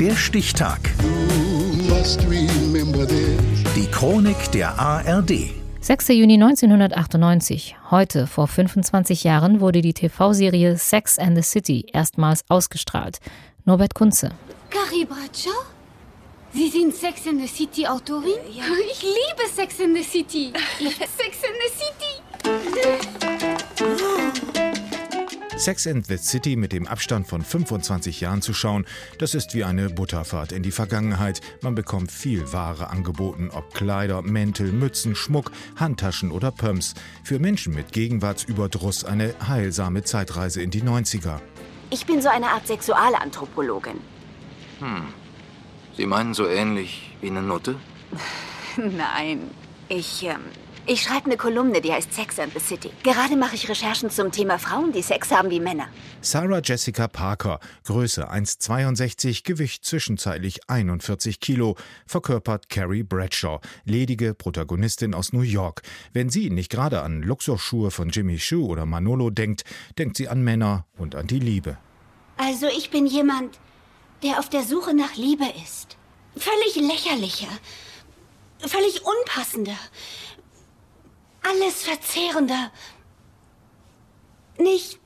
Der 0.00 0.14
Stichtag. 0.14 0.78
Die 3.74 3.86
Chronik 3.90 4.52
der 4.52 4.78
ARD. 4.78 5.32
6. 5.80 6.08
Juni 6.08 6.34
1998. 6.34 7.74
Heute, 7.90 8.28
vor 8.28 8.46
25 8.46 9.24
Jahren, 9.24 9.60
wurde 9.60 9.82
die 9.82 9.94
TV-Serie 9.94 10.78
Sex 10.78 11.18
and 11.18 11.36
the 11.36 11.42
City 11.42 11.86
erstmals 11.92 12.44
ausgestrahlt. 12.48 13.18
Norbert 13.64 13.96
Kunze. 13.96 14.30
Carrie 14.70 15.04
Bradshaw? 15.04 15.50
Sie 16.52 16.68
sind 16.68 16.94
Sex 16.94 17.26
and 17.26 17.40
the 17.40 17.48
City 17.48 17.86
Autorin? 17.86 18.38
Ja. 18.54 18.64
Ich 18.90 19.02
liebe 19.02 19.48
Sex 19.52 19.80
and 19.80 19.96
the 19.96 20.02
City. 20.04 20.52
Sex 20.78 21.42
and 21.42 21.56
the 21.66 21.67
Sex 25.68 25.86
and 25.86 26.06
the 26.06 26.16
City 26.16 26.56
mit 26.56 26.72
dem 26.72 26.86
Abstand 26.86 27.26
von 27.26 27.42
25 27.42 28.22
Jahren 28.22 28.40
zu 28.40 28.54
schauen, 28.54 28.86
das 29.18 29.34
ist 29.34 29.52
wie 29.52 29.64
eine 29.64 29.90
Butterfahrt 29.90 30.50
in 30.50 30.62
die 30.62 30.70
Vergangenheit. 30.70 31.42
Man 31.60 31.74
bekommt 31.74 32.10
viel 32.10 32.54
Ware 32.54 32.88
angeboten, 32.88 33.50
ob 33.52 33.74
Kleider, 33.74 34.22
Mäntel, 34.22 34.72
Mützen, 34.72 35.14
Schmuck, 35.14 35.52
Handtaschen 35.76 36.30
oder 36.30 36.52
Pumps. 36.52 36.94
Für 37.22 37.38
Menschen 37.38 37.74
mit 37.74 37.92
Gegenwartsüberdruss 37.92 39.04
eine 39.04 39.34
heilsame 39.46 40.04
Zeitreise 40.04 40.62
in 40.62 40.70
die 40.70 40.80
90er. 40.80 41.38
Ich 41.90 42.06
bin 42.06 42.22
so 42.22 42.30
eine 42.30 42.46
Art 42.46 42.66
Sexualanthropologin. 42.66 44.00
Hm. 44.78 45.02
Sie 45.98 46.06
meinen 46.06 46.32
so 46.32 46.48
ähnlich 46.48 47.14
wie 47.20 47.28
eine 47.28 47.42
Nutte? 47.42 47.76
Nein. 48.78 49.50
Ich, 49.90 50.24
ähm, 50.24 50.40
ich 50.88 51.02
schreibe 51.02 51.26
eine 51.26 51.36
Kolumne, 51.36 51.82
die 51.82 51.92
heißt 51.92 52.12
Sex 52.14 52.38
and 52.38 52.52
the 52.54 52.60
City. 52.60 52.90
Gerade 53.02 53.36
mache 53.36 53.54
ich 53.54 53.68
Recherchen 53.68 54.08
zum 54.08 54.32
Thema 54.32 54.58
Frauen, 54.58 54.90
die 54.90 55.02
Sex 55.02 55.30
haben 55.30 55.50
wie 55.50 55.60
Männer. 55.60 55.88
Sarah 56.22 56.60
Jessica 56.64 57.08
Parker, 57.08 57.60
Größe 57.84 58.30
1,62, 58.32 59.44
Gewicht 59.44 59.84
zwischenzeitlich 59.84 60.60
41 60.68 61.40
Kilo, 61.40 61.76
verkörpert 62.06 62.70
Carrie 62.70 63.02
Bradshaw, 63.02 63.60
ledige 63.84 64.32
Protagonistin 64.32 65.14
aus 65.14 65.34
New 65.34 65.42
York. 65.42 65.82
Wenn 66.14 66.30
sie 66.30 66.48
nicht 66.48 66.70
gerade 66.70 67.02
an 67.02 67.22
Luxusschuhe 67.22 67.90
von 67.90 68.08
Jimmy 68.08 68.38
Choo 68.38 68.66
oder 68.66 68.86
Manolo 68.86 69.28
denkt, 69.28 69.64
denkt 69.98 70.16
sie 70.16 70.28
an 70.28 70.42
Männer 70.42 70.86
und 70.96 71.14
an 71.14 71.26
die 71.26 71.40
Liebe. 71.40 71.76
Also 72.38 72.66
ich 72.66 72.88
bin 72.88 73.06
jemand, 73.06 73.58
der 74.22 74.38
auf 74.38 74.48
der 74.48 74.62
Suche 74.62 74.94
nach 74.94 75.16
Liebe 75.16 75.44
ist. 75.66 75.98
Völlig 76.36 76.76
lächerlicher, 76.76 77.48
völlig 78.60 79.02
unpassender 79.04 79.76
alles 81.48 81.82
verzehrender. 81.82 82.70
Nicht 84.58 84.98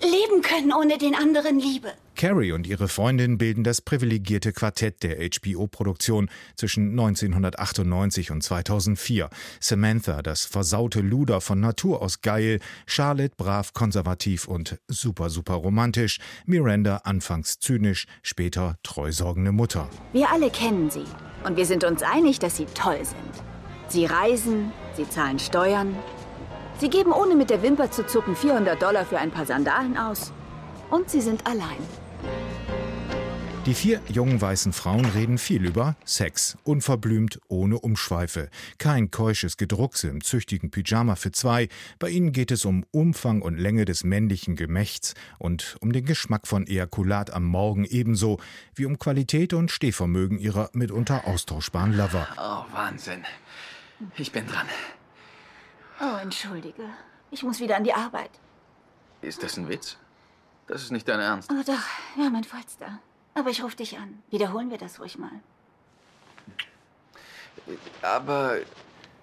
leben 0.00 0.42
können 0.42 0.72
ohne 0.72 0.98
den 0.98 1.14
anderen 1.14 1.58
Liebe. 1.58 1.92
Carrie 2.14 2.50
und 2.50 2.66
ihre 2.66 2.88
Freundin 2.88 3.38
bilden 3.38 3.62
das 3.62 3.80
privilegierte 3.80 4.52
Quartett 4.52 5.04
der 5.04 5.18
HBO-Produktion 5.18 6.28
zwischen 6.56 6.90
1998 6.90 8.32
und 8.32 8.42
2004. 8.42 9.30
Samantha, 9.60 10.22
das 10.22 10.44
versaute 10.44 11.00
Luder 11.00 11.40
von 11.40 11.60
Natur 11.60 12.02
aus 12.02 12.20
geil, 12.20 12.58
Charlotte 12.86 13.34
brav 13.36 13.72
konservativ 13.72 14.48
und 14.48 14.78
super 14.88 15.30
super 15.30 15.54
romantisch, 15.54 16.18
Miranda 16.44 16.98
anfangs 17.04 17.60
zynisch, 17.60 18.06
später 18.22 18.78
treusorgende 18.82 19.52
Mutter. 19.52 19.88
Wir 20.12 20.30
alle 20.30 20.50
kennen 20.50 20.90
sie 20.90 21.04
und 21.44 21.56
wir 21.56 21.66
sind 21.66 21.84
uns 21.84 22.02
einig, 22.02 22.40
dass 22.40 22.56
sie 22.56 22.66
toll 22.74 23.04
sind. 23.04 23.44
Sie 23.88 24.06
reisen, 24.06 24.72
sie 24.98 25.08
zahlen 25.08 25.38
Steuern, 25.38 25.96
sie 26.80 26.90
geben 26.90 27.12
ohne 27.12 27.36
mit 27.36 27.50
der 27.50 27.62
Wimper 27.62 27.90
zu 27.90 28.04
zucken 28.04 28.34
400 28.34 28.82
Dollar 28.82 29.06
für 29.06 29.18
ein 29.18 29.30
paar 29.30 29.46
Sandalen 29.46 29.96
aus 29.96 30.32
und 30.90 31.08
sie 31.08 31.20
sind 31.20 31.46
allein. 31.46 31.78
Die 33.64 33.74
vier 33.74 34.00
jungen 34.08 34.40
weißen 34.40 34.72
Frauen 34.72 35.04
reden 35.04 35.36
viel 35.36 35.66
über 35.66 35.94
Sex, 36.04 36.56
unverblümt, 36.64 37.38
ohne 37.48 37.78
Umschweife. 37.78 38.48
Kein 38.78 39.10
keusches 39.10 39.56
Gedruckse 39.58 40.08
im 40.08 40.24
züchtigen 40.24 40.70
Pyjama 40.70 41.16
für 41.16 41.32
zwei. 41.32 41.68
Bei 41.98 42.08
ihnen 42.08 42.32
geht 42.32 42.50
es 42.50 42.64
um 42.64 42.84
Umfang 42.92 43.42
und 43.42 43.58
Länge 43.58 43.84
des 43.84 44.04
männlichen 44.04 44.56
Gemächts 44.56 45.14
und 45.38 45.76
um 45.80 45.92
den 45.92 46.06
Geschmack 46.06 46.46
von 46.48 46.66
Ejakulat 46.66 47.30
am 47.30 47.44
Morgen 47.44 47.84
ebenso 47.84 48.40
wie 48.74 48.86
um 48.86 48.98
Qualität 48.98 49.52
und 49.52 49.70
Stehvermögen 49.70 50.38
ihrer 50.38 50.70
mitunter 50.72 51.26
austauschbaren 51.26 51.94
Lover. 51.94 52.26
Oh, 52.38 52.64
Wahnsinn. 52.74 53.22
Ich 54.16 54.32
bin 54.32 54.46
dran. 54.46 54.66
Oh, 56.00 56.16
entschuldige. 56.22 56.84
Ich 57.30 57.42
muss 57.42 57.60
wieder 57.60 57.76
an 57.76 57.84
die 57.84 57.92
Arbeit. 57.92 58.30
Ist 59.20 59.42
das 59.42 59.56
ein 59.56 59.68
Witz? 59.68 59.96
Das 60.66 60.82
ist 60.82 60.92
nicht 60.92 61.08
dein 61.08 61.20
Ernst. 61.20 61.50
Oh 61.50 61.62
doch, 61.66 62.22
ja, 62.22 62.30
mein 62.30 62.44
Vollster. 62.44 63.00
Aber 63.34 63.50
ich 63.50 63.62
rufe 63.62 63.76
dich 63.76 63.98
an. 63.98 64.22
Wiederholen 64.30 64.70
wir 64.70 64.78
das 64.78 65.00
ruhig 65.00 65.18
mal. 65.18 65.40
Aber 68.02 68.58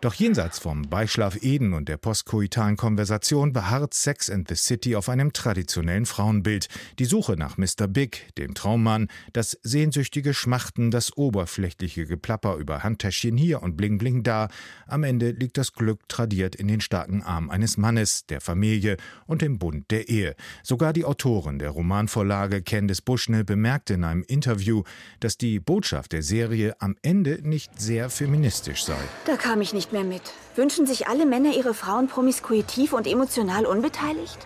doch 0.00 0.14
jenseits 0.14 0.58
vom 0.58 0.82
Beischlaf 0.88 1.36
Eden 1.42 1.74
und 1.74 1.88
der 1.88 1.98
postkoitalen 1.98 2.76
Konversation 2.76 3.52
beharrt 3.52 3.92
Sex 3.92 4.30
and 4.30 4.48
the 4.48 4.54
City 4.54 4.96
auf 4.96 5.08
einem 5.10 5.32
traditionellen 5.32 6.06
Frauenbild. 6.06 6.68
Die 6.98 7.04
Suche 7.04 7.36
nach 7.36 7.58
Mr. 7.58 7.86
Big, 7.86 8.34
dem 8.38 8.54
Traummann, 8.54 9.08
das 9.34 9.58
sehnsüchtige 9.62 10.32
Schmachten, 10.32 10.90
das 10.90 11.16
oberflächliche 11.16 12.06
Geplapper 12.06 12.56
über 12.56 12.82
Handtäschchen 12.82 13.36
hier 13.36 13.62
und 13.62 13.76
Bling 13.76 13.98
Bling 13.98 14.22
da. 14.22 14.48
Am 14.86 15.04
Ende 15.04 15.32
liegt 15.32 15.58
das 15.58 15.74
Glück 15.74 16.08
tradiert 16.08 16.54
in 16.54 16.68
den 16.68 16.80
starken 16.80 17.22
Armen 17.22 17.50
eines 17.50 17.76
Mannes, 17.76 18.24
der 18.26 18.40
Familie 18.40 18.96
und 19.26 19.42
dem 19.42 19.58
Bund 19.58 19.90
der 19.90 20.08
Ehe. 20.08 20.34
Sogar 20.62 20.94
die 20.94 21.04
Autorin 21.04 21.58
der 21.58 21.70
Romanvorlage 21.70 22.62
Candice 22.62 23.02
Bushnell 23.02 23.44
bemerkte 23.44 23.94
in 23.94 24.04
einem 24.04 24.22
Interview, 24.22 24.82
dass 25.20 25.36
die 25.36 25.60
Botschaft 25.60 26.12
der 26.12 26.22
Serie 26.22 26.74
am 26.78 26.96
Ende 27.02 27.40
nicht 27.42 27.78
sehr 27.78 28.08
feministisch 28.08 28.84
sei. 28.84 28.98
Da 29.26 29.36
kam 29.36 29.60
ich 29.60 29.74
nicht 29.74 29.89
nicht 29.90 29.92
mehr 29.92 30.04
mit. 30.04 30.22
Wünschen 30.56 30.86
sich 30.86 31.08
alle 31.08 31.26
Männer 31.26 31.54
ihre 31.54 31.74
Frauen 31.74 32.06
promiskuitiv 32.06 32.92
und 32.92 33.06
emotional 33.06 33.66
unbeteiligt? 33.66 34.38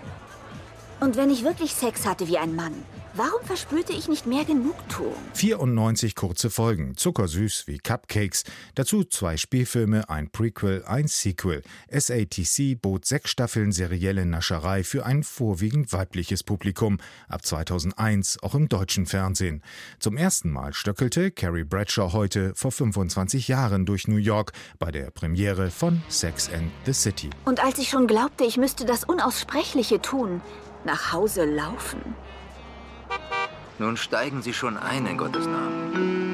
Und 1.00 1.16
wenn 1.16 1.30
ich 1.30 1.44
wirklich 1.44 1.74
Sex 1.74 2.06
hatte 2.06 2.28
wie 2.28 2.38
ein 2.38 2.54
Mann, 2.54 2.84
Warum 3.16 3.44
verspürte 3.44 3.92
ich 3.92 4.08
nicht 4.08 4.26
mehr 4.26 4.44
Genugtuung? 4.44 5.14
94 5.34 6.16
kurze 6.16 6.50
Folgen, 6.50 6.96
zuckersüß 6.96 7.68
wie 7.68 7.78
Cupcakes. 7.78 8.42
Dazu 8.74 9.04
zwei 9.04 9.36
Spielfilme, 9.36 10.08
ein 10.08 10.30
Prequel, 10.30 10.82
ein 10.84 11.06
Sequel. 11.06 11.62
SATC 11.92 12.74
bot 12.82 13.04
sechs 13.04 13.30
Staffeln 13.30 13.70
serielle 13.70 14.26
Nascherei 14.26 14.82
für 14.82 15.06
ein 15.06 15.22
vorwiegend 15.22 15.92
weibliches 15.92 16.42
Publikum. 16.42 16.98
Ab 17.28 17.46
2001 17.46 18.42
auch 18.42 18.56
im 18.56 18.68
deutschen 18.68 19.06
Fernsehen. 19.06 19.62
Zum 20.00 20.16
ersten 20.16 20.50
Mal 20.50 20.74
stöckelte 20.74 21.30
Carrie 21.30 21.62
Bradshaw 21.62 22.12
heute 22.12 22.52
vor 22.56 22.72
25 22.72 23.46
Jahren 23.46 23.86
durch 23.86 24.08
New 24.08 24.16
York 24.16 24.50
bei 24.80 24.90
der 24.90 25.12
Premiere 25.12 25.70
von 25.70 26.02
Sex 26.08 26.50
and 26.52 26.72
the 26.84 26.92
City. 26.92 27.30
Und 27.44 27.62
als 27.62 27.78
ich 27.78 27.90
schon 27.90 28.08
glaubte, 28.08 28.42
ich 28.42 28.56
müsste 28.56 28.84
das 28.84 29.04
Unaussprechliche 29.04 30.02
tun, 30.02 30.40
nach 30.84 31.12
Hause 31.12 31.44
laufen 31.44 32.00
nun 33.78 33.96
steigen 33.96 34.42
Sie 34.42 34.52
schon 34.52 34.76
ein, 34.76 35.06
in 35.06 35.16
Gottes 35.18 35.46
Namen. 35.46 36.24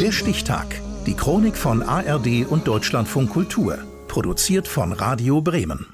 Der 0.00 0.12
Stichtag. 0.12 0.66
Die 1.06 1.14
Chronik 1.14 1.56
von 1.56 1.82
ARD 1.82 2.46
und 2.48 2.66
Deutschlandfunk 2.66 3.30
Kultur. 3.30 3.78
Produziert 4.08 4.68
von 4.68 4.92
Radio 4.92 5.40
Bremen. 5.40 5.86